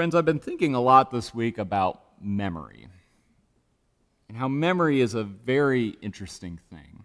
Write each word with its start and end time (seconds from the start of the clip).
Friends, 0.00 0.14
I've 0.14 0.24
been 0.24 0.38
thinking 0.38 0.74
a 0.74 0.80
lot 0.80 1.10
this 1.10 1.34
week 1.34 1.58
about 1.58 2.00
memory 2.22 2.88
and 4.30 4.38
how 4.38 4.48
memory 4.48 5.02
is 5.02 5.12
a 5.12 5.24
very 5.24 5.88
interesting 6.00 6.58
thing. 6.70 7.04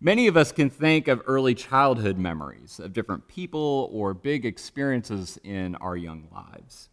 Many 0.00 0.28
of 0.28 0.38
us 0.38 0.50
can 0.50 0.70
think 0.70 1.08
of 1.08 1.20
early 1.26 1.54
childhood 1.54 2.16
memories 2.16 2.80
of 2.80 2.94
different 2.94 3.28
people 3.28 3.90
or 3.92 4.14
big 4.14 4.46
experiences 4.46 5.38
in 5.44 5.74
our 5.74 5.94
young 5.94 6.26
lives. 6.32 6.88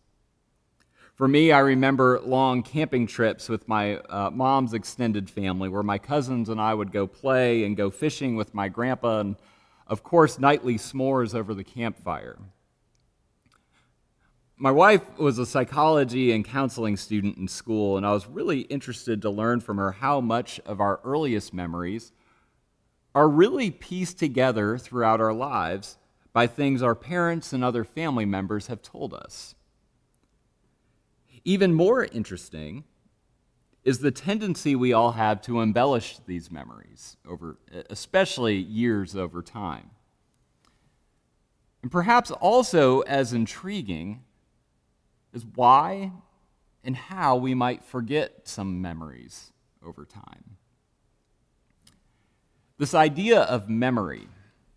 For 1.15 1.29
me, 1.29 1.53
I 1.53 1.59
remember 1.59 2.19
long 2.19 2.63
camping 2.63 3.07
trips 3.07 3.47
with 3.47 3.65
my 3.69 3.95
uh, 3.95 4.29
mom's 4.29 4.73
extended 4.73 5.29
family 5.29 5.69
where 5.69 5.83
my 5.83 5.99
cousins 5.99 6.49
and 6.49 6.59
I 6.59 6.73
would 6.73 6.91
go 6.91 7.07
play 7.07 7.63
and 7.63 7.77
go 7.77 7.89
fishing 7.89 8.35
with 8.35 8.53
my 8.53 8.67
grandpa, 8.67 9.21
and 9.21 9.37
of 9.87 10.03
course, 10.03 10.37
nightly 10.37 10.75
s'mores 10.75 11.33
over 11.33 11.53
the 11.53 11.63
campfire. 11.63 12.37
My 14.59 14.71
wife 14.71 15.19
was 15.19 15.37
a 15.37 15.45
psychology 15.45 16.31
and 16.31 16.43
counseling 16.43 16.97
student 16.97 17.37
in 17.37 17.47
school, 17.47 17.95
and 17.95 18.03
I 18.03 18.11
was 18.13 18.25
really 18.25 18.61
interested 18.61 19.21
to 19.21 19.29
learn 19.29 19.59
from 19.59 19.77
her 19.77 19.91
how 19.91 20.19
much 20.19 20.59
of 20.65 20.81
our 20.81 20.99
earliest 21.03 21.53
memories 21.53 22.11
are 23.13 23.29
really 23.29 23.69
pieced 23.69 24.17
together 24.17 24.79
throughout 24.79 25.21
our 25.21 25.33
lives 25.33 25.99
by 26.33 26.47
things 26.47 26.81
our 26.81 26.95
parents 26.95 27.53
and 27.53 27.63
other 27.63 27.83
family 27.83 28.25
members 28.25 28.65
have 28.65 28.81
told 28.81 29.13
us. 29.13 29.53
Even 31.45 31.71
more 31.71 32.05
interesting 32.05 32.83
is 33.83 33.99
the 33.99 34.11
tendency 34.11 34.75
we 34.75 34.91
all 34.91 35.11
have 35.11 35.39
to 35.43 35.61
embellish 35.61 36.17
these 36.25 36.49
memories 36.51 37.15
over 37.27 37.59
especially 37.91 38.55
years 38.55 39.15
over 39.15 39.43
time. 39.43 39.91
And 41.83 41.91
perhaps 41.91 42.31
also 42.31 43.01
as 43.01 43.33
intriguing 43.33 44.23
is 45.33 45.45
why 45.55 46.11
and 46.83 46.95
how 46.95 47.35
we 47.35 47.53
might 47.53 47.83
forget 47.83 48.47
some 48.47 48.81
memories 48.81 49.51
over 49.85 50.05
time. 50.05 50.57
This 52.77 52.93
idea 52.93 53.41
of 53.41 53.69
memory, 53.69 54.27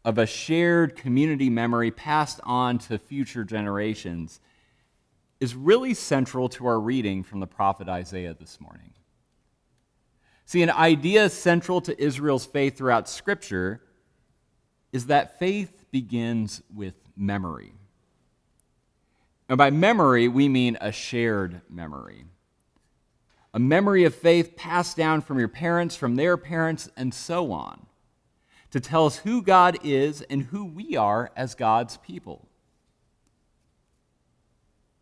of 0.04 0.18
a 0.18 0.26
shared 0.26 0.96
community 0.96 1.50
memory 1.50 1.90
passed 1.90 2.40
on 2.44 2.78
to 2.78 2.98
future 2.98 3.44
generations, 3.44 4.40
is 5.38 5.54
really 5.54 5.94
central 5.94 6.48
to 6.50 6.66
our 6.66 6.80
reading 6.80 7.22
from 7.22 7.40
the 7.40 7.46
prophet 7.46 7.88
Isaiah 7.88 8.34
this 8.38 8.60
morning. 8.60 8.92
See, 10.46 10.62
an 10.62 10.70
idea 10.70 11.28
central 11.28 11.80
to 11.82 12.02
Israel's 12.02 12.44
faith 12.44 12.76
throughout 12.76 13.08
Scripture 13.08 13.82
is 14.92 15.06
that 15.06 15.38
faith 15.38 15.84
begins 15.90 16.62
with 16.74 16.94
memory. 17.16 17.72
And 19.50 19.58
by 19.58 19.70
memory, 19.70 20.28
we 20.28 20.48
mean 20.48 20.78
a 20.80 20.92
shared 20.92 21.62
memory. 21.68 22.24
A 23.52 23.58
memory 23.58 24.04
of 24.04 24.14
faith 24.14 24.54
passed 24.54 24.96
down 24.96 25.22
from 25.22 25.40
your 25.40 25.48
parents, 25.48 25.96
from 25.96 26.14
their 26.14 26.36
parents, 26.36 26.88
and 26.96 27.12
so 27.12 27.50
on, 27.50 27.86
to 28.70 28.78
tell 28.78 29.06
us 29.06 29.16
who 29.18 29.42
God 29.42 29.76
is 29.82 30.22
and 30.22 30.44
who 30.44 30.64
we 30.64 30.96
are 30.96 31.32
as 31.34 31.56
God's 31.56 31.96
people. 31.96 32.46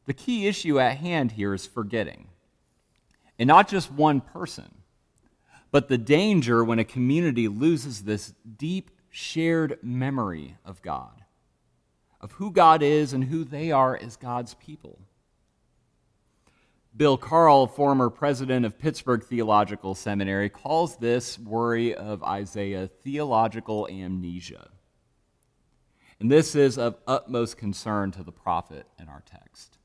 The 0.07 0.15
key 0.15 0.49
issue 0.49 0.81
at 0.81 0.97
hand 0.97 1.33
here 1.33 1.53
is 1.53 1.67
forgetting. 1.67 2.29
And 3.39 3.49
not 3.49 3.69
just 3.69 3.93
one 3.93 4.23
person, 4.23 4.77
but 5.71 5.89
the 5.91 5.99
danger 5.99 6.65
when 6.65 6.79
a 6.79 6.85
community 6.85 7.49
loses 7.49 8.05
this 8.05 8.33
deep, 8.57 8.91
shared 9.11 9.79
memory 9.83 10.57
of 10.65 10.81
God 10.81 11.25
of 12.21 12.33
who 12.33 12.51
God 12.51 12.83
is 12.83 13.13
and 13.13 13.25
who 13.25 13.45
they 13.45 13.71
are 13.71 13.97
as 13.97 14.17
God's 14.17 14.55
people. 14.55 14.99
Bill 16.97 17.17
Carl, 17.17 17.69
former 17.69 18.11
president 18.11 18.67
of 18.67 18.79
Pittsburgh 18.79 19.23
Theological 19.23 19.95
Seminary, 19.95 20.49
calls 20.49 20.97
this 20.97 21.39
worry 21.39 21.95
of 21.95 22.25
Isaiah 22.25 22.89
theological 22.89 23.87
amnesia. 23.89 24.71
And 26.19 26.29
this 26.29 26.57
is 26.57 26.77
of 26.77 26.97
utmost 27.07 27.57
concern 27.57 28.11
to 28.13 28.25
the 28.25 28.33
prophet 28.33 28.87
in 28.99 29.09
our 29.09 29.23
text. 29.25 29.79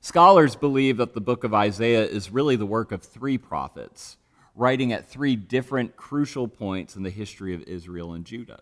Scholars 0.00 0.54
believe 0.54 0.98
that 0.98 1.14
the 1.14 1.20
book 1.20 1.42
of 1.42 1.52
Isaiah 1.52 2.06
is 2.06 2.30
really 2.30 2.54
the 2.54 2.64
work 2.64 2.92
of 2.92 3.02
three 3.02 3.36
prophets, 3.36 4.16
writing 4.54 4.92
at 4.92 5.08
three 5.08 5.34
different 5.34 5.96
crucial 5.96 6.46
points 6.46 6.94
in 6.94 7.02
the 7.02 7.10
history 7.10 7.52
of 7.52 7.62
Israel 7.62 8.12
and 8.12 8.24
Judah. 8.24 8.60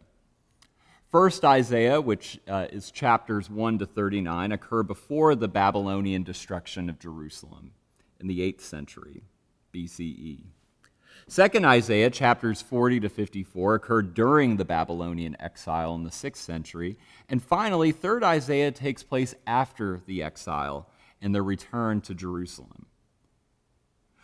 First 1.11 1.45
Isaiah, 1.45 2.01
which 2.01 2.41
uh, 2.49 2.67
is 2.71 2.91
chapters 2.91 3.49
1 3.49 3.79
to 3.79 3.87
39, 3.87 4.53
occur 4.53 4.83
before 4.83 5.37
the 5.37 5.47
Babylonian 5.47 6.25
destruction 6.25 6.91
of 6.91 6.99
Jerusalem 6.99 7.73
in 8.19 8.27
the 8.27 8.41
8th 8.41 8.63
century 8.63 9.23
BCE. 9.73 10.47
Second 11.29 11.65
Isaiah, 11.65 12.11
chapters 12.11 12.61
40 12.61 13.01
to 13.01 13.09
54, 13.09 13.75
occurred 13.75 14.15
during 14.15 14.57
the 14.57 14.65
Babylonian 14.65 15.37
exile 15.41 15.95
in 15.95 16.03
the 16.03 16.11
6th 16.11 16.37
century. 16.37 16.97
And 17.29 17.43
finally, 17.43 17.93
third 17.93 18.25
Isaiah 18.25 18.73
takes 18.73 19.03
place 19.03 19.35
after 19.47 20.03
the 20.07 20.23
exile 20.23 20.89
and 21.23 21.35
the 21.35 21.43
return 21.43 22.01
to 22.03 22.15
Jerusalem. 22.15 22.87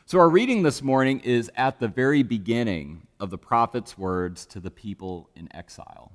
So, 0.05 0.19
our 0.19 0.29
reading 0.29 0.63
this 0.63 0.83
morning 0.83 1.21
is 1.21 1.51
at 1.57 1.79
the 1.81 1.89
very 1.89 2.23
beginning 2.23 3.07
of 3.19 3.31
the 3.31 3.39
prophet's 3.39 3.97
words 3.97 4.45
to 4.47 4.61
the 4.61 4.71
people 4.71 5.31
in 5.35 5.49
exile. 5.55 6.13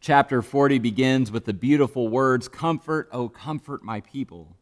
Chapter 0.00 0.42
40 0.42 0.78
begins 0.78 1.32
with 1.32 1.44
the 1.44 1.54
beautiful 1.54 2.08
words, 2.08 2.48
Comfort, 2.48 3.08
O 3.12 3.28
comfort 3.28 3.82
my 3.82 4.00
people. 4.00 4.56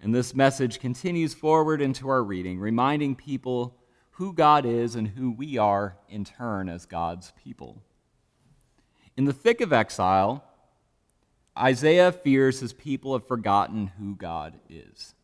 And 0.00 0.14
this 0.14 0.34
message 0.34 0.80
continues 0.80 1.32
forward 1.32 1.80
into 1.80 2.08
our 2.08 2.22
reading, 2.22 2.58
reminding 2.58 3.16
people 3.16 3.76
who 4.12 4.32
God 4.32 4.66
is 4.66 4.94
and 4.94 5.08
who 5.08 5.30
we 5.30 5.58
are 5.58 5.96
in 6.08 6.24
turn 6.24 6.68
as 6.68 6.86
God's 6.86 7.32
people. 7.42 7.82
In 9.16 9.24
the 9.24 9.32
thick 9.32 9.60
of 9.60 9.72
exile, 9.72 10.44
Isaiah 11.56 12.12
fears 12.12 12.60
his 12.60 12.72
people 12.72 13.12
have 13.12 13.26
forgotten 13.26 13.88
who 13.98 14.14
God 14.14 14.58
is. 14.68 15.14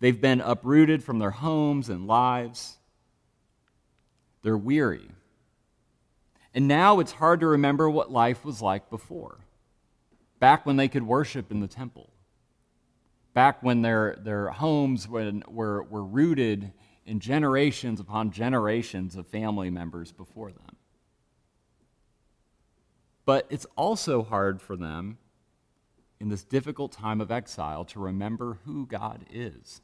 They've 0.00 0.20
been 0.20 0.40
uprooted 0.40 1.02
from 1.02 1.18
their 1.18 1.30
homes 1.30 1.88
and 1.88 2.06
lives. 2.06 2.78
They're 4.42 4.56
weary. 4.56 5.08
And 6.58 6.66
now 6.66 6.98
it's 6.98 7.12
hard 7.12 7.38
to 7.38 7.46
remember 7.46 7.88
what 7.88 8.10
life 8.10 8.44
was 8.44 8.60
like 8.60 8.90
before, 8.90 9.38
back 10.40 10.66
when 10.66 10.74
they 10.74 10.88
could 10.88 11.04
worship 11.04 11.52
in 11.52 11.60
the 11.60 11.68
temple, 11.68 12.10
back 13.32 13.62
when 13.62 13.82
their, 13.82 14.16
their 14.24 14.48
homes 14.48 15.06
when, 15.06 15.44
were, 15.46 15.84
were 15.84 16.02
rooted 16.02 16.72
in 17.06 17.20
generations 17.20 18.00
upon 18.00 18.32
generations 18.32 19.14
of 19.14 19.28
family 19.28 19.70
members 19.70 20.10
before 20.10 20.50
them. 20.50 20.74
But 23.24 23.46
it's 23.50 23.66
also 23.76 24.24
hard 24.24 24.60
for 24.60 24.74
them 24.74 25.18
in 26.18 26.28
this 26.28 26.42
difficult 26.42 26.90
time 26.90 27.20
of 27.20 27.30
exile 27.30 27.84
to 27.84 28.00
remember 28.00 28.58
who 28.64 28.84
God 28.84 29.24
is. 29.30 29.80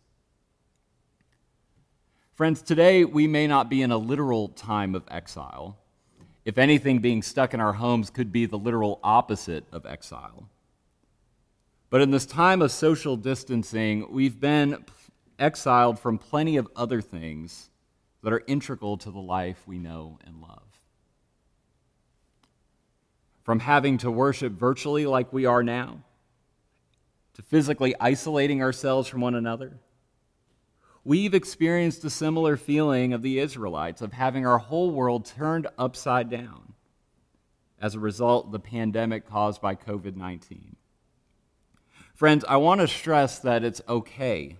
Friends, 2.33 2.63
today 2.63 3.05
we 3.05 3.29
may 3.29 3.47
not 3.47 3.71
be 3.71 3.81
in 3.81 3.93
a 3.93 3.97
literal 3.97 4.49
time 4.49 4.97
of 4.97 5.05
exile 5.09 5.79
if 6.44 6.59
anything, 6.59 6.99
being 6.99 7.22
stuck 7.22 7.55
in 7.55 7.60
our 7.60 7.72
homes 7.72 8.10
could 8.10 8.31
be 8.31 8.47
the 8.47 8.59
literal 8.59 9.00
opposite 9.03 9.65
of 9.72 9.87
exile. 9.87 10.49
But 11.91 12.00
in 12.00 12.10
this 12.10 12.27
time 12.27 12.60
of 12.60 12.71
social 12.71 13.16
distancing, 13.16 14.10
we've 14.10 14.41
been 14.41 14.84
exiled 15.38 15.99
from 15.99 16.19
plenty 16.19 16.56
of 16.56 16.69
other 16.77 17.00
things 17.00 17.71
that 18.22 18.33
are 18.33 18.43
integral 18.47 18.97
to 18.99 19.10
the 19.10 19.21
life 19.21 19.62
we 19.66 19.78
know 19.78 20.19
and 20.27 20.41
love. 20.41 20.62
From 23.43 23.60
having 23.60 23.99
to 23.99 24.10
worship 24.10 24.53
virtually 24.53 25.06
like 25.06 25.33
we 25.33 25.44
are 25.47 25.62
now, 25.62 26.00
to 27.34 27.42
physically 27.42 27.95
isolating 28.01 28.63
ourselves 28.63 29.09
from 29.09 29.21
one 29.21 29.34
another, 29.34 29.78
We've 31.04 31.34
experienced 31.34 32.03
a 32.04 32.10
similar 32.10 32.56
feeling 32.56 33.12
of 33.12 33.21
the 33.21 33.39
Israelites, 33.39 34.01
of 34.01 34.15
having 34.15 34.47
our 34.47 34.59
whole 34.59 34.91
world 34.91 35.27
turned 35.27 35.66
upside 35.77 36.30
down 36.30 36.72
as 37.78 37.95
a 37.95 38.01
result 38.01 38.47
of 38.47 38.53
the 38.53 38.59
pandemic 38.59 39.28
caused 39.28 39.60
by 39.60 39.74
COVID 39.74 40.16
19. 40.16 40.77
Friends, 42.15 42.45
I 42.48 42.56
want 42.56 42.80
to 42.80 42.89
stress 42.89 43.39
that 43.41 43.65
it's 43.65 43.83
okay. 43.86 44.56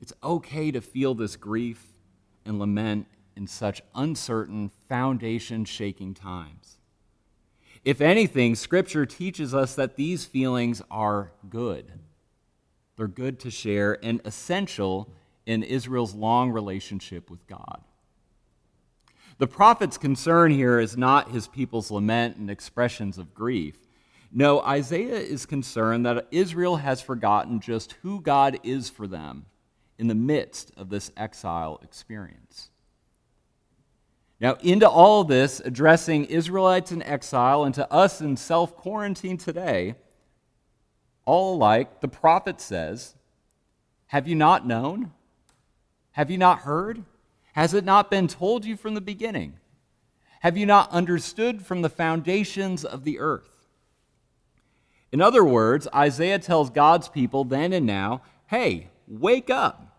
It's 0.00 0.14
okay 0.22 0.70
to 0.70 0.80
feel 0.80 1.14
this 1.14 1.36
grief 1.36 1.84
and 2.46 2.58
lament 2.58 3.06
in 3.36 3.46
such 3.46 3.82
uncertain, 3.94 4.70
foundation 4.88 5.66
shaking 5.66 6.14
times. 6.14 6.78
If 7.84 8.00
anything, 8.00 8.54
Scripture 8.54 9.04
teaches 9.04 9.54
us 9.54 9.74
that 9.74 9.96
these 9.96 10.24
feelings 10.24 10.80
are 10.90 11.32
good. 11.50 11.92
They're 12.96 13.08
good 13.08 13.40
to 13.40 13.50
share 13.50 13.98
and 14.02 14.22
essential 14.24 15.10
in 15.46 15.62
Israel's 15.62 16.14
long 16.14 16.50
relationship 16.50 17.30
with 17.30 17.46
God. 17.46 17.82
The 19.38 19.46
prophet's 19.46 19.98
concern 19.98 20.52
here 20.52 20.78
is 20.78 20.96
not 20.96 21.32
his 21.32 21.48
people's 21.48 21.90
lament 21.90 22.36
and 22.36 22.50
expressions 22.50 23.18
of 23.18 23.34
grief. 23.34 23.76
No, 24.32 24.60
Isaiah 24.60 25.18
is 25.18 25.46
concerned 25.46 26.06
that 26.06 26.28
Israel 26.30 26.76
has 26.76 27.00
forgotten 27.00 27.60
just 27.60 27.92
who 28.02 28.20
God 28.20 28.58
is 28.62 28.88
for 28.90 29.06
them 29.06 29.46
in 29.98 30.08
the 30.08 30.14
midst 30.14 30.72
of 30.76 30.88
this 30.88 31.10
exile 31.16 31.80
experience. 31.82 32.70
Now, 34.40 34.56
into 34.60 34.88
all 34.88 35.24
this, 35.24 35.60
addressing 35.60 36.26
Israelites 36.26 36.92
in 36.92 37.02
exile 37.02 37.64
and 37.64 37.74
to 37.76 37.90
us 37.92 38.20
in 38.20 38.36
self 38.36 38.76
quarantine 38.76 39.36
today, 39.36 39.94
all 41.24 41.54
alike, 41.54 42.00
the 42.00 42.08
prophet 42.08 42.60
says, 42.60 43.14
Have 44.08 44.28
you 44.28 44.34
not 44.34 44.66
known? 44.66 45.12
Have 46.14 46.30
you 46.30 46.38
not 46.38 46.60
heard? 46.60 47.04
Has 47.54 47.74
it 47.74 47.84
not 47.84 48.10
been 48.10 48.28
told 48.28 48.64
you 48.64 48.76
from 48.76 48.94
the 48.94 49.00
beginning? 49.00 49.54
Have 50.40 50.56
you 50.56 50.64
not 50.64 50.90
understood 50.90 51.64
from 51.64 51.82
the 51.82 51.88
foundations 51.88 52.84
of 52.84 53.04
the 53.04 53.18
earth? 53.18 53.66
In 55.10 55.20
other 55.20 55.44
words, 55.44 55.88
Isaiah 55.94 56.38
tells 56.38 56.70
God's 56.70 57.08
people 57.08 57.44
then 57.44 57.72
and 57.72 57.86
now 57.86 58.22
hey, 58.48 58.90
wake 59.08 59.50
up. 59.50 59.96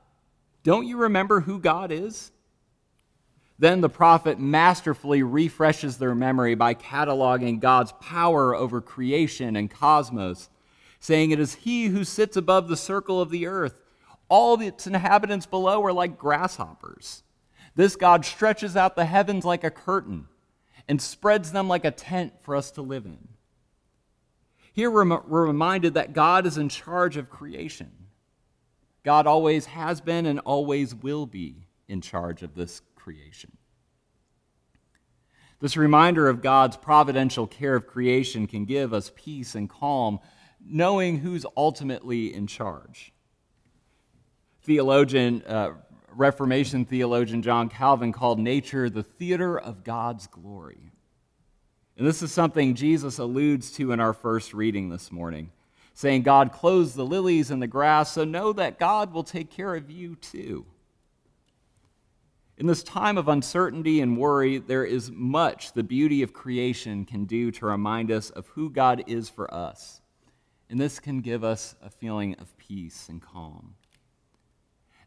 Don't 0.63 0.87
you 0.87 0.97
remember 0.97 1.41
who 1.41 1.59
God 1.59 1.91
is? 1.91 2.31
Then 3.59 3.81
the 3.81 3.89
prophet 3.89 4.39
masterfully 4.39 5.23
refreshes 5.23 5.97
their 5.97 6.15
memory 6.15 6.55
by 6.55 6.75
cataloging 6.75 7.59
God's 7.59 7.91
power 7.99 8.55
over 8.55 8.81
creation 8.81 9.55
and 9.55 9.69
cosmos, 9.69 10.49
saying 10.99 11.31
it 11.31 11.39
is 11.39 11.55
He 11.55 11.87
who 11.87 12.03
sits 12.03 12.37
above 12.37 12.67
the 12.67 12.77
circle 12.77 13.21
of 13.21 13.29
the 13.29 13.47
earth. 13.47 13.75
All 14.27 14.59
its 14.59 14.87
inhabitants 14.87 15.45
below 15.45 15.83
are 15.83 15.93
like 15.93 16.17
grasshoppers. 16.17 17.23
This 17.75 17.95
God 17.95 18.25
stretches 18.25 18.75
out 18.75 18.95
the 18.95 19.05
heavens 19.05 19.45
like 19.45 19.63
a 19.63 19.69
curtain 19.69 20.27
and 20.87 21.01
spreads 21.01 21.51
them 21.51 21.67
like 21.67 21.85
a 21.85 21.91
tent 21.91 22.33
for 22.41 22.55
us 22.55 22.71
to 22.71 22.81
live 22.81 23.05
in. 23.05 23.27
Here 24.73 24.91
we're 24.91 25.45
reminded 25.45 25.93
that 25.93 26.13
God 26.13 26.45
is 26.45 26.57
in 26.57 26.69
charge 26.69 27.17
of 27.17 27.29
creation. 27.29 27.91
God 29.03 29.27
always 29.27 29.67
has 29.67 30.01
been 30.01 30.25
and 30.25 30.39
always 30.39 30.93
will 30.95 31.25
be 31.25 31.67
in 31.87 32.01
charge 32.01 32.43
of 32.43 32.55
this 32.55 32.81
creation. 32.95 33.55
This 35.59 35.77
reminder 35.77 36.27
of 36.27 36.41
God's 36.41 36.75
providential 36.75 37.47
care 37.47 37.75
of 37.75 37.87
creation 37.87 38.47
can 38.47 38.65
give 38.65 38.93
us 38.93 39.11
peace 39.15 39.55
and 39.55 39.69
calm, 39.69 40.19
knowing 40.59 41.19
who's 41.19 41.45
ultimately 41.55 42.33
in 42.33 42.47
charge. 42.47 43.13
Theologian, 44.65 45.43
uh, 45.45 45.73
Reformation 46.09 46.85
theologian 46.85 47.43
John 47.43 47.69
Calvin 47.69 48.11
called 48.11 48.39
nature 48.39 48.89
the 48.89 49.03
theater 49.03 49.59
of 49.59 49.83
God's 49.83 50.25
glory. 50.25 50.91
And 51.97 52.07
this 52.07 52.23
is 52.23 52.31
something 52.31 52.73
Jesus 52.73 53.19
alludes 53.19 53.69
to 53.73 53.91
in 53.91 53.99
our 53.99 54.13
first 54.13 54.55
reading 54.55 54.89
this 54.89 55.11
morning, 55.11 55.51
saying, 55.93 56.23
God 56.23 56.51
clothes 56.51 56.95
the 56.95 57.05
lilies 57.05 57.51
and 57.51 57.61
the 57.61 57.67
grass, 57.67 58.13
so 58.13 58.23
know 58.23 58.53
that 58.53 58.79
God 58.79 59.13
will 59.13 59.23
take 59.23 59.51
care 59.51 59.75
of 59.75 59.91
you 59.91 60.15
too. 60.15 60.65
In 62.57 62.65
this 62.65 62.81
time 62.81 63.19
of 63.19 63.27
uncertainty 63.27 64.01
and 64.01 64.17
worry, 64.17 64.57
there 64.57 64.85
is 64.85 65.11
much 65.11 65.73
the 65.73 65.83
beauty 65.83 66.23
of 66.23 66.33
creation 66.33 67.05
can 67.05 67.25
do 67.25 67.51
to 67.51 67.67
remind 67.67 68.09
us 68.09 68.31
of 68.31 68.47
who 68.47 68.71
God 68.71 69.03
is 69.05 69.29
for 69.29 69.53
us. 69.53 70.01
And 70.71 70.79
this 70.79 70.99
can 70.99 71.21
give 71.21 71.43
us 71.43 71.75
a 71.83 71.89
feeling 71.91 72.33
of 72.35 72.57
peace 72.57 73.09
and 73.09 73.21
calm. 73.21 73.75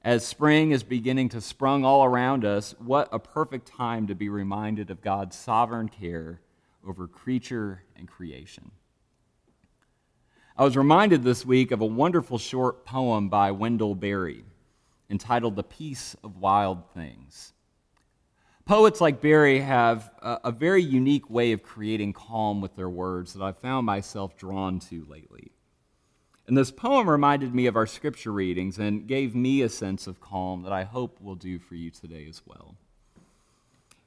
As 0.08 0.26
spring 0.26 0.70
is 0.70 0.82
beginning 0.82 1.28
to 1.28 1.40
sprung 1.42 1.84
all 1.84 2.02
around 2.02 2.42
us, 2.42 2.74
what 2.78 3.10
a 3.12 3.18
perfect 3.18 3.68
time 3.68 4.06
to 4.06 4.14
be 4.14 4.30
reminded 4.30 4.88
of 4.88 5.02
God's 5.02 5.36
sovereign 5.36 5.90
care 5.90 6.40
over 6.82 7.06
creature 7.06 7.82
and 7.94 8.08
creation. 8.08 8.70
I 10.56 10.64
was 10.64 10.78
reminded 10.78 11.24
this 11.24 11.44
week 11.44 11.72
of 11.72 11.82
a 11.82 11.84
wonderful 11.84 12.38
short 12.38 12.86
poem 12.86 13.28
by 13.28 13.50
Wendell 13.50 13.94
Berry 13.94 14.46
entitled 15.10 15.56
The 15.56 15.62
Peace 15.62 16.16
of 16.24 16.38
Wild 16.38 16.90
Things. 16.94 17.52
Poets 18.64 19.02
like 19.02 19.20
Berry 19.20 19.60
have 19.60 20.10
a, 20.22 20.38
a, 20.44 20.52
very 20.52 20.82
unique 20.82 21.28
way 21.28 21.52
of 21.52 21.62
creating 21.62 22.14
calm 22.14 22.62
with 22.62 22.74
their 22.76 22.88
words 22.88 23.34
that 23.34 23.42
I've 23.42 23.58
found 23.58 23.84
myself 23.84 24.38
drawn 24.38 24.80
to 24.88 25.04
lately. 25.06 25.52
And 26.48 26.56
this 26.56 26.70
poem 26.70 27.10
reminded 27.10 27.54
me 27.54 27.66
of 27.66 27.76
our 27.76 27.86
scripture 27.86 28.32
readings 28.32 28.78
and 28.78 29.06
gave 29.06 29.34
me 29.34 29.60
a 29.60 29.68
sense 29.68 30.06
of 30.06 30.18
calm 30.18 30.62
that 30.62 30.72
I 30.72 30.82
hope 30.82 31.20
will 31.20 31.34
do 31.34 31.58
for 31.58 31.74
you 31.74 31.90
today 31.90 32.26
as 32.26 32.40
well. 32.46 32.74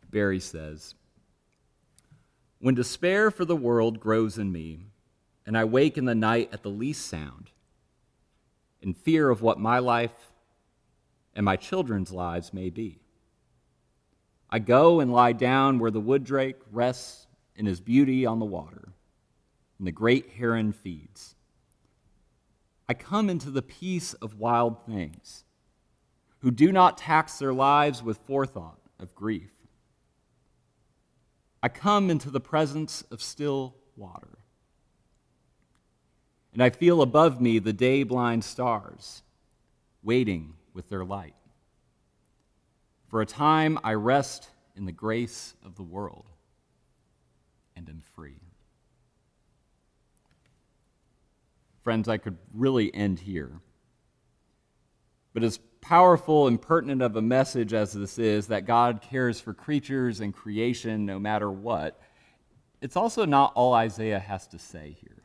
Berry 0.09 0.39
says, 0.39 0.95
when 2.57 2.73
despair 2.73 3.29
for 3.29 3.45
the 3.45 3.55
world 3.55 3.99
grows 3.99 4.39
in 4.39 4.51
me, 4.51 4.79
and 5.45 5.55
I 5.55 5.65
wake 5.65 5.99
in 5.99 6.05
the 6.05 6.15
night 6.15 6.49
at 6.51 6.63
the 6.63 6.69
least 6.69 7.05
sound, 7.05 7.51
in 8.81 8.95
fear 8.95 9.29
of 9.29 9.43
what 9.43 9.59
my 9.59 9.77
life 9.77 10.31
and 11.35 11.45
my 11.45 11.57
children's 11.57 12.11
lives 12.11 12.55
may 12.55 12.71
be, 12.71 12.97
I 14.49 14.57
go 14.57 14.99
and 14.99 15.13
lie 15.13 15.33
down 15.33 15.77
where 15.77 15.91
the 15.91 15.99
wood 15.99 16.23
drake 16.23 16.57
rests 16.71 17.27
in 17.55 17.67
his 17.67 17.79
beauty 17.79 18.25
on 18.25 18.39
the 18.39 18.45
water, 18.45 18.89
and 19.77 19.85
the 19.85 19.91
great 19.91 20.31
heron 20.31 20.71
feeds. 20.71 21.35
I 22.91 22.93
come 22.93 23.29
into 23.29 23.49
the 23.49 23.61
peace 23.61 24.11
of 24.15 24.37
wild 24.37 24.85
things, 24.85 25.45
who 26.39 26.51
do 26.51 26.73
not 26.73 26.97
tax 26.97 27.39
their 27.39 27.53
lives 27.53 28.03
with 28.03 28.17
forethought 28.17 28.81
of 28.99 29.15
grief 29.15 29.53
I 31.63 31.69
come 31.69 32.09
into 32.09 32.29
the 32.29 32.41
presence 32.41 33.05
of 33.09 33.21
still 33.21 33.77
water. 33.95 34.39
And 36.51 36.61
I 36.61 36.69
feel 36.69 37.01
above 37.01 37.39
me 37.39 37.59
the 37.59 37.71
day 37.71 38.03
blind 38.03 38.43
stars 38.43 39.23
waiting 40.03 40.55
with 40.73 40.89
their 40.89 41.05
light. 41.05 41.35
For 43.07 43.21
a 43.21 43.25
time 43.25 43.79
I 43.85 43.93
rest 43.93 44.49
in 44.75 44.83
the 44.83 44.91
grace 44.91 45.53
of 45.63 45.75
the 45.77 45.83
world 45.83 46.25
and 47.73 47.87
am 47.87 48.01
free. 48.01 48.50
Friends, 51.83 52.07
I 52.07 52.17
could 52.17 52.37
really 52.53 52.93
end 52.93 53.19
here. 53.19 53.59
But 55.33 55.43
as 55.43 55.59
powerful 55.81 56.47
and 56.47 56.61
pertinent 56.61 57.01
of 57.01 57.15
a 57.15 57.21
message 57.21 57.73
as 57.73 57.93
this 57.93 58.19
is, 58.19 58.47
that 58.47 58.65
God 58.65 59.01
cares 59.01 59.39
for 59.39 59.53
creatures 59.53 60.19
and 60.19 60.33
creation 60.33 61.05
no 61.05 61.19
matter 61.19 61.49
what, 61.49 61.99
it's 62.81 62.95
also 62.95 63.25
not 63.25 63.53
all 63.55 63.73
Isaiah 63.73 64.19
has 64.19 64.47
to 64.47 64.59
say 64.59 64.97
here. 65.01 65.23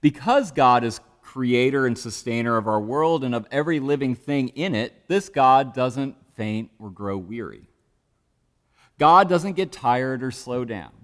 Because 0.00 0.52
God 0.52 0.84
is 0.84 1.00
creator 1.22 1.86
and 1.86 1.98
sustainer 1.98 2.56
of 2.56 2.66
our 2.66 2.80
world 2.80 3.24
and 3.24 3.34
of 3.34 3.46
every 3.50 3.80
living 3.80 4.14
thing 4.14 4.48
in 4.48 4.74
it, 4.74 5.08
this 5.08 5.28
God 5.28 5.74
doesn't 5.74 6.16
faint 6.34 6.70
or 6.78 6.90
grow 6.90 7.18
weary. 7.18 7.68
God 8.98 9.28
doesn't 9.28 9.52
get 9.52 9.70
tired 9.70 10.22
or 10.22 10.30
slow 10.30 10.64
down. 10.64 10.97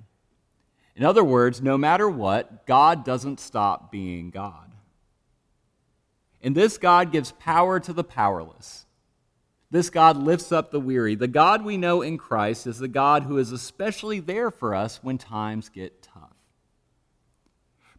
In 0.96 1.04
other 1.04 1.24
words, 1.24 1.60
no 1.60 1.76
matter 1.76 2.08
what, 2.08 2.66
God 2.66 3.04
doesn't 3.04 3.40
stop 3.40 3.90
being 3.90 4.30
God. 4.30 4.72
And 6.40 6.54
this 6.54 6.78
God 6.78 7.10
gives 7.10 7.32
power 7.32 7.80
to 7.80 7.92
the 7.92 8.04
powerless. 8.04 8.86
This 9.70 9.90
God 9.90 10.16
lifts 10.16 10.52
up 10.52 10.70
the 10.70 10.78
weary. 10.78 11.16
The 11.16 11.26
God 11.26 11.64
we 11.64 11.76
know 11.76 12.00
in 12.02 12.16
Christ 12.16 12.66
is 12.66 12.78
the 12.78 12.86
God 12.86 13.24
who 13.24 13.38
is 13.38 13.50
especially 13.50 14.20
there 14.20 14.50
for 14.50 14.74
us 14.74 15.02
when 15.02 15.18
times 15.18 15.68
get 15.68 16.02
tough. 16.02 16.36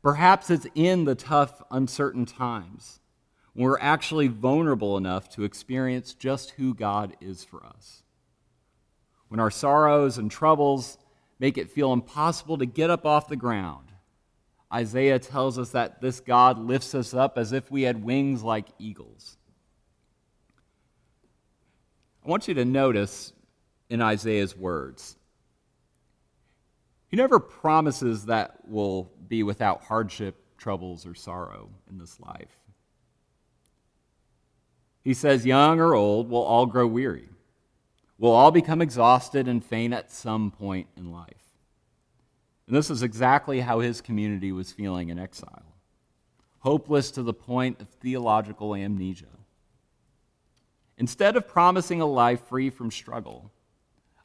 Perhaps 0.02 0.50
it's 0.50 0.68
in 0.76 1.04
the 1.04 1.16
tough, 1.16 1.62
uncertain 1.72 2.26
times 2.26 3.00
when 3.54 3.66
we're 3.66 3.80
actually 3.80 4.28
vulnerable 4.28 4.96
enough 4.96 5.28
to 5.30 5.44
experience 5.44 6.14
just 6.14 6.52
who 6.52 6.74
God 6.74 7.18
is 7.20 7.44
for 7.44 7.66
us. 7.66 8.04
When 9.28 9.40
our 9.40 9.52
sorrows 9.52 10.18
and 10.18 10.30
troubles 10.30 10.98
make 11.40 11.58
it 11.58 11.70
feel 11.70 11.94
impossible 11.94 12.58
to 12.58 12.66
get 12.66 12.90
up 12.90 13.06
off 13.06 13.28
the 13.28 13.36
ground 13.36 13.86
Isaiah 14.76 15.20
tells 15.20 15.58
us 15.58 15.70
that 15.70 16.02
this 16.02 16.20
God 16.20 16.60
lifts 16.60 16.96
us 16.96 17.14
up 17.14 17.38
as 17.38 17.54
if 17.54 17.72
we 17.72 17.84
had 17.84 18.04
wings 18.04 18.44
like 18.44 18.68
eagles. 18.78 19.38
I 22.26 22.28
want 22.28 22.48
you 22.48 22.56
to 22.56 22.66
notice 22.66 23.32
in 23.90 24.02
Isaiah's 24.02 24.58
words, 24.58 25.16
he 27.08 27.16
never 27.16 27.40
promises 27.40 28.26
that 28.26 28.58
we'll 28.66 29.12
be 29.28 29.44
without 29.44 29.84
hardship, 29.84 30.36
troubles, 30.58 31.06
or 31.06 31.14
sorrow 31.14 31.70
in 31.90 31.98
this 31.98 32.20
life. 32.20 32.58
He 35.04 35.14
says, 35.14 35.46
young 35.46 35.80
or 35.80 35.94
old, 35.94 36.30
we'll 36.30 36.42
all 36.42 36.66
grow 36.66 36.88
weary. 36.88 37.30
We'll 38.18 38.32
all 38.32 38.52
become 38.52 38.82
exhausted 38.82 39.48
and 39.48 39.64
faint 39.64 39.94
at 39.94 40.12
some 40.12 40.52
point 40.52 40.88
in 40.96 41.12
life. 41.12 41.30
And 42.68 42.76
this 42.76 42.90
is 42.90 43.04
exactly 43.04 43.60
how 43.60 43.80
his 43.80 44.02
community 44.02 44.52
was 44.52 44.72
feeling 44.72 45.10
in 45.10 45.20
exile 45.20 45.76
hopeless 46.66 47.12
to 47.12 47.22
the 47.22 47.34
point 47.34 47.80
of 47.80 47.88
theological 47.88 48.74
amnesia. 48.74 49.28
Instead 50.98 51.36
of 51.36 51.48
promising 51.48 52.02
a 52.02 52.06
life 52.08 52.42
free 52.48 52.72
from 52.72 52.90
struggle, 52.90 53.52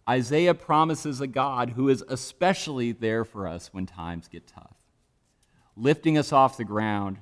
Isaiah 0.09 0.55
promises 0.55 1.21
a 1.21 1.27
God 1.27 1.71
who 1.71 1.91
is 1.91 2.03
especially 2.09 2.93
there 2.93 3.27
for 3.27 3.47
us 3.47 3.69
when 3.75 3.85
times 3.85 4.27
get 4.27 4.47
tough. 4.47 4.75
lifting 5.77 6.17
us 6.19 6.33
off 6.33 6.57
the 6.57 6.65
ground, 6.65 7.19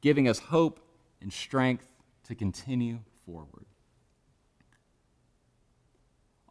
giving 0.00 0.28
us 0.28 0.38
hope 0.38 0.80
and 1.20 1.32
strength 1.32 1.88
to 2.24 2.34
continue 2.34 2.98
forward. 3.24 3.65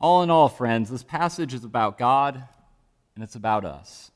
All 0.06 0.22
in 0.22 0.30
all, 0.30 0.50
friends, 0.50 0.92
this 0.92 1.02
passage 1.02 1.52
is 1.56 1.64
about 1.64 1.98
God 1.98 2.36
and 3.16 3.24
it's 3.24 3.34
about 3.34 3.66
us. 3.66 4.12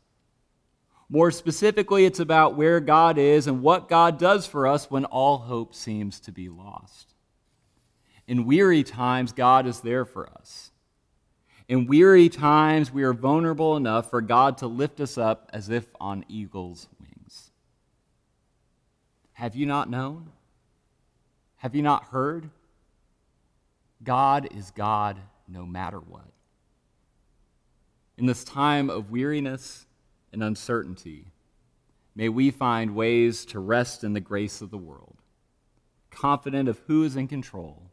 More 1.09 1.31
specifically, 1.31 2.05
it's 2.05 2.19
about 2.19 2.55
where 2.55 2.79
God 2.79 3.17
is 3.17 3.47
and 3.47 3.63
what 3.63 3.89
God 3.89 4.19
does 4.19 4.45
for 4.45 4.67
us 4.67 4.91
when 4.91 5.05
all 5.05 5.39
hope 5.39 5.73
seems 5.73 6.19
to 6.19 6.31
be 6.31 6.47
lost. 6.47 7.15
In 8.27 8.45
weary 8.45 8.83
times, 8.83 9.31
God 9.31 9.65
is 9.65 9.79
there 9.79 10.05
for 10.05 10.29
us. 10.29 10.69
In 11.67 11.87
weary 11.87 12.29
times, 12.29 12.93
we 12.93 13.01
are 13.01 13.11
vulnerable 13.11 13.75
enough 13.75 14.11
for 14.11 14.21
God 14.21 14.59
to 14.59 14.67
lift 14.67 14.99
us 14.99 15.17
up 15.17 15.49
as 15.53 15.71
if 15.71 15.87
on 15.99 16.23
eagle's 16.29 16.87
wings. 16.99 17.49
Have 19.33 19.55
you 19.55 19.65
not 19.65 19.89
known? 19.89 20.27
Have 21.55 21.73
you 21.73 21.81
not 21.81 22.03
heard? 22.03 22.51
God 24.03 24.49
is 24.55 24.69
God 24.69 25.17
no 25.49 25.65
matter 25.65 25.99
what. 25.99 26.31
In 28.17 28.25
this 28.25 28.43
time 28.43 28.89
of 28.89 29.11
weariness 29.11 29.85
and 30.31 30.43
uncertainty, 30.43 31.31
may 32.15 32.29
we 32.29 32.51
find 32.51 32.95
ways 32.95 33.45
to 33.45 33.59
rest 33.59 34.03
in 34.03 34.13
the 34.13 34.19
grace 34.19 34.61
of 34.61 34.71
the 34.71 34.77
world, 34.77 35.17
confident 36.11 36.69
of 36.69 36.79
who 36.87 37.03
is 37.03 37.15
in 37.15 37.27
control 37.27 37.91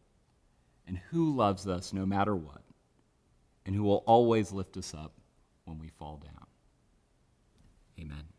and 0.86 0.98
who 1.10 1.34
loves 1.34 1.66
us 1.66 1.92
no 1.92 2.06
matter 2.06 2.34
what, 2.34 2.62
and 3.64 3.74
who 3.74 3.82
will 3.82 4.04
always 4.06 4.52
lift 4.52 4.76
us 4.76 4.94
up 4.94 5.12
when 5.64 5.78
we 5.78 5.88
fall 5.88 6.22
down. 6.22 6.46
Amen. 7.98 8.35